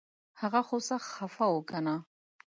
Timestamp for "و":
1.55-1.59